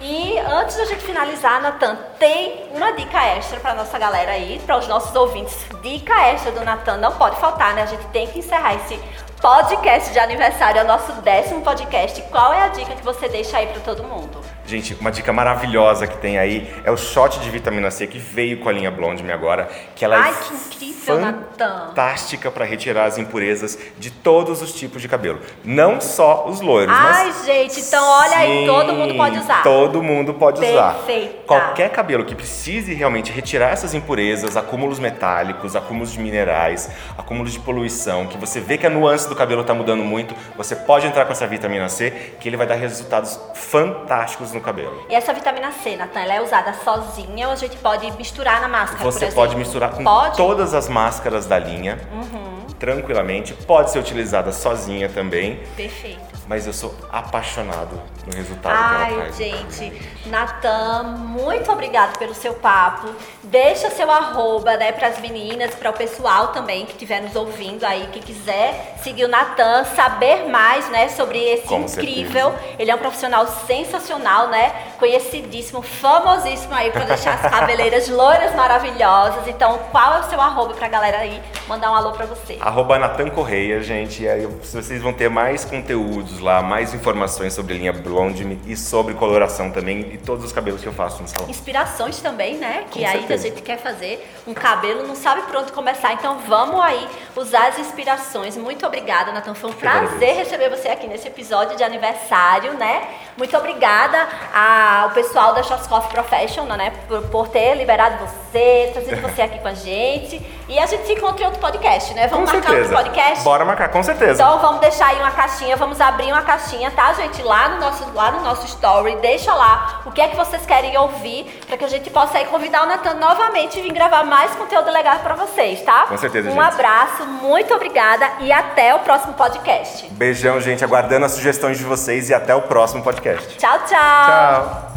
E 0.00 0.38
antes 0.38 0.76
da 0.76 0.84
gente 0.84 1.02
finalizar, 1.02 1.60
Natan, 1.60 1.96
tem 2.18 2.68
uma 2.72 2.92
dica 2.92 3.20
extra 3.24 3.58
para 3.58 3.74
nossa 3.74 3.98
galera 3.98 4.32
aí, 4.32 4.60
para 4.64 4.78
os 4.78 4.86
nossos 4.86 5.14
ouvintes. 5.14 5.56
Dica 5.80 6.14
extra 6.28 6.52
do 6.52 6.64
Natan, 6.64 6.98
não 6.98 7.12
pode 7.12 7.36
faltar, 7.40 7.74
né? 7.74 7.82
A 7.82 7.86
gente 7.86 8.04
tem 8.06 8.26
que 8.28 8.40
encerrar 8.40 8.74
esse 8.74 8.98
podcast 9.40 10.12
de 10.12 10.18
aniversário, 10.18 10.80
é 10.80 10.84
o 10.84 10.86
nosso 10.86 11.12
décimo 11.22 11.62
podcast. 11.62 12.20
Qual 12.30 12.52
é 12.52 12.62
a 12.62 12.68
dica 12.68 12.94
que 12.94 13.04
você 13.04 13.28
deixa 13.28 13.58
aí 13.58 13.66
para 13.68 13.80
todo 13.80 14.04
mundo? 14.04 14.41
Gente, 14.64 14.94
uma 15.00 15.10
dica 15.10 15.32
maravilhosa 15.32 16.06
que 16.06 16.16
tem 16.18 16.38
aí 16.38 16.72
é 16.84 16.90
o 16.90 16.96
shot 16.96 17.40
de 17.40 17.50
vitamina 17.50 17.90
C 17.90 18.06
que 18.06 18.18
veio 18.18 18.60
com 18.60 18.68
a 18.68 18.72
linha 18.72 18.90
Blonde 18.90 19.22
Me 19.22 19.32
agora, 19.32 19.68
que 19.94 20.04
ela 20.04 20.16
Ai, 20.16 20.30
é 20.30 20.34
que 20.34 20.54
incrível, 20.54 21.20
fantástica 21.20 22.50
para 22.50 22.64
retirar 22.64 23.06
as 23.06 23.18
impurezas 23.18 23.76
de 23.98 24.10
todos 24.10 24.62
os 24.62 24.72
tipos 24.72 25.02
de 25.02 25.08
cabelo, 25.08 25.40
não 25.64 26.00
só 26.00 26.46
os 26.48 26.60
loiros. 26.60 26.94
Ai, 26.96 27.32
gente, 27.44 27.80
então 27.80 28.04
olha 28.08 28.30
Sim, 28.30 28.36
aí, 28.36 28.66
todo 28.66 28.92
mundo 28.92 29.14
pode 29.16 29.38
usar. 29.38 29.62
Todo 29.62 30.02
mundo 30.02 30.34
pode 30.34 30.60
Perfeita. 30.60 31.28
usar. 31.34 31.44
Qualquer 31.46 31.90
cabelo 31.90 32.24
que 32.24 32.34
precise 32.34 32.94
realmente 32.94 33.32
retirar 33.32 33.70
essas 33.70 33.94
impurezas, 33.94 34.56
acúmulos 34.56 34.98
metálicos, 34.98 35.74
acúmulos 35.74 36.12
de 36.12 36.20
minerais, 36.20 36.88
acúmulos 37.18 37.52
de 37.52 37.58
poluição, 37.58 38.26
que 38.26 38.38
você 38.38 38.60
vê 38.60 38.78
que 38.78 38.86
a 38.86 38.90
nuance 38.90 39.28
do 39.28 39.34
cabelo 39.34 39.62
está 39.62 39.74
mudando 39.74 40.04
muito, 40.04 40.34
você 40.56 40.76
pode 40.76 41.06
entrar 41.06 41.24
com 41.24 41.32
essa 41.32 41.46
vitamina 41.46 41.88
C, 41.88 42.10
que 42.40 42.48
ele 42.48 42.56
vai 42.56 42.66
dar 42.66 42.76
resultados 42.76 43.38
fantásticos 43.54 44.52
no 44.52 44.60
cabelo. 44.62 45.06
E 45.08 45.14
essa 45.14 45.32
vitamina 45.32 45.72
C, 45.72 45.96
Natan, 45.96 46.20
ela 46.20 46.34
é 46.34 46.40
usada 46.40 46.72
sozinha 46.84 47.48
ou 47.48 47.52
a 47.52 47.56
gente 47.56 47.76
pode 47.76 48.10
misturar 48.12 48.60
na 48.60 48.68
máscara, 48.68 49.02
Você 49.04 49.26
pode 49.32 49.56
misturar 49.56 49.90
com 49.90 50.04
pode? 50.04 50.36
todas 50.36 50.74
as 50.74 50.88
máscaras 50.88 51.46
da 51.46 51.58
linha. 51.58 51.98
Uhum. 52.12 52.66
Tranquilamente, 52.78 53.54
pode 53.54 53.90
ser 53.90 53.98
utilizada 53.98 54.52
sozinha 54.52 55.08
também. 55.08 55.60
Perfeito 55.76 56.32
mas 56.48 56.66
eu 56.66 56.72
sou 56.72 56.94
apaixonado 57.10 57.98
no 58.26 58.34
resultado 58.34 58.74
Ai, 58.76 59.08
que 59.08 59.14
ela 59.14 59.32
gente, 59.32 59.92
Natan, 60.26 61.02
muito 61.18 61.70
obrigado 61.70 62.18
pelo 62.18 62.34
seu 62.34 62.54
papo. 62.54 63.08
Deixa 63.42 63.90
seu 63.90 64.10
arroba, 64.10 64.76
né, 64.76 64.92
para 64.92 65.08
as 65.08 65.20
meninas, 65.20 65.74
para 65.74 65.90
o 65.90 65.92
pessoal 65.92 66.48
também 66.48 66.86
que 66.86 66.92
estiver 66.92 67.20
nos 67.20 67.34
ouvindo 67.34 67.84
aí, 67.84 68.08
que 68.12 68.20
quiser 68.20 68.96
seguir 69.02 69.24
o 69.24 69.28
Natan, 69.28 69.84
saber 69.84 70.48
mais, 70.48 70.88
né, 70.90 71.08
sobre 71.08 71.38
esse 71.38 71.66
Com 71.66 71.80
incrível. 71.80 72.50
Certeza. 72.50 72.74
Ele 72.78 72.90
é 72.90 72.94
um 72.94 72.98
profissional 72.98 73.46
sensacional, 73.66 74.48
né, 74.48 74.72
conhecidíssimo, 74.98 75.82
famosíssimo 75.82 76.74
aí 76.74 76.90
para 76.90 77.04
deixar 77.04 77.34
as 77.34 77.50
cabeleiras 77.50 78.08
loiras 78.10 78.54
maravilhosas. 78.54 79.48
Então, 79.48 79.78
qual 79.90 80.14
é 80.14 80.20
o 80.20 80.24
seu 80.24 80.40
arroba 80.40 80.74
para 80.74 80.86
a 80.86 80.90
galera 80.90 81.18
aí 81.18 81.42
mandar 81.66 81.90
um 81.90 81.94
alô 81.94 82.12
para 82.12 82.26
você? 82.26 82.56
Arroba 82.60 82.98
Natan 82.98 83.30
Correia, 83.30 83.82
gente. 83.82 84.26
Aí 84.28 84.46
vocês 84.46 85.02
vão 85.02 85.12
ter 85.12 85.28
mais 85.28 85.64
conteúdos 85.64 86.38
lá, 86.38 86.62
mais 86.62 86.94
informações 86.94 87.52
sobre 87.52 87.74
a 87.74 87.76
linha 87.76 87.92
Blonde 88.12 88.58
e 88.66 88.76
sobre 88.76 89.14
coloração 89.14 89.70
também 89.70 90.12
e 90.12 90.18
todos 90.18 90.44
os 90.44 90.52
cabelos 90.52 90.82
que 90.82 90.86
eu 90.86 90.92
faço 90.92 91.22
no 91.22 91.28
salão. 91.28 91.48
Inspirações 91.48 92.20
também, 92.20 92.58
né? 92.58 92.84
Que 92.90 93.00
Com 93.00 93.06
aí 93.06 93.20
certeza. 93.20 93.34
a 93.46 93.50
gente 93.50 93.62
quer 93.62 93.78
fazer 93.78 94.30
um 94.46 94.52
cabelo, 94.52 95.06
não 95.06 95.14
sabe 95.14 95.42
por 95.42 95.56
onde 95.56 95.72
começar. 95.72 96.12
Então 96.12 96.38
vamos 96.46 96.78
aí 96.80 97.08
usar 97.34 97.68
as 97.68 97.78
inspirações. 97.78 98.56
Muito 98.56 98.86
obrigada, 98.86 99.32
Natan. 99.32 99.54
Foi 99.54 99.70
um 99.70 99.74
prazer 99.74 100.36
receber 100.36 100.68
você 100.68 100.88
aqui 100.88 101.06
nesse 101.06 101.26
episódio 101.26 101.74
de 101.76 101.82
aniversário, 101.82 102.74
né? 102.74 103.08
Muito 103.36 103.56
obrigada 103.56 104.28
ao 104.54 105.10
pessoal 105.10 105.54
da 105.54 105.62
Schwarzkopf 105.62 106.12
Professional, 106.12 106.76
né? 106.76 106.92
Por, 107.08 107.22
por 107.28 107.48
ter 107.48 107.74
liberado 107.74 108.26
você, 108.26 108.90
trazido 108.92 109.22
você 109.22 109.40
aqui 109.40 109.58
com 109.58 109.68
a 109.68 109.74
gente. 109.74 110.38
E 110.68 110.78
a 110.78 110.86
gente 110.86 111.06
se 111.06 111.12
encontra 111.12 111.42
em 111.42 111.46
outro 111.46 111.60
podcast, 111.60 112.14
né? 112.14 112.28
Vamos 112.28 112.50
com 112.50 112.56
marcar 112.56 112.70
certeza. 112.72 112.94
outro 112.96 113.10
podcast? 113.12 113.44
Bora 113.44 113.64
marcar, 113.64 113.88
com 113.88 114.02
certeza. 114.02 114.32
Então 114.42 114.58
vamos 114.60 114.80
deixar 114.80 115.08
aí 115.08 115.18
uma 115.18 115.30
caixinha, 115.30 115.76
vamos 115.76 116.00
abrir 116.00 116.32
uma 116.32 116.42
caixinha, 116.42 116.90
tá, 116.90 117.12
gente? 117.14 117.42
Lá 117.42 117.68
no 117.70 117.80
nosso, 117.80 118.10
lá 118.14 118.30
no 118.30 118.40
nosso 118.42 118.66
story. 118.66 119.16
Deixa 119.16 119.52
lá 119.54 120.00
o 120.06 120.10
que 120.12 120.20
é 120.20 120.28
que 120.28 120.36
vocês 120.36 120.64
querem 120.64 120.96
ouvir 120.96 121.44
para 121.66 121.76
que 121.76 121.84
a 121.84 121.88
gente 121.88 122.08
possa 122.10 122.38
aí 122.38 122.44
convidar 122.46 122.84
o 122.84 122.86
Natan 122.86 123.14
novamente 123.14 123.78
e 123.78 123.82
vir 123.82 123.92
gravar 123.92 124.24
mais 124.24 124.52
conteúdo 124.54 124.90
legal 124.90 125.18
para 125.18 125.34
vocês, 125.34 125.80
tá? 125.82 126.06
Com 126.08 126.16
certeza, 126.18 126.48
Um 126.48 126.52
gente. 126.54 126.62
abraço, 126.64 127.24
muito 127.26 127.74
obrigada 127.74 128.28
e 128.40 128.52
até 128.52 128.94
o 128.94 129.00
próximo 129.00 129.34
podcast. 129.34 130.06
Beijão, 130.12 130.60
gente. 130.60 130.84
Aguardando 130.84 131.26
as 131.26 131.32
sugestões 131.32 131.78
de 131.78 131.84
vocês 131.84 132.30
e 132.30 132.34
até 132.34 132.54
o 132.54 132.62
próximo 132.62 133.02
podcast. 133.02 133.56
Tchau, 133.58 133.78
tchau. 133.86 133.88
Tchau. 133.88 134.91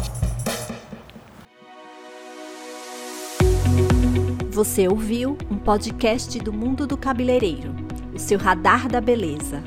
Você 4.56 4.88
ouviu 4.88 5.36
um 5.50 5.58
podcast 5.58 6.38
do 6.38 6.50
Mundo 6.50 6.86
do 6.86 6.96
Cabeleireiro, 6.96 7.74
o 8.14 8.18
seu 8.18 8.38
radar 8.38 8.88
da 8.88 9.02
beleza. 9.02 9.62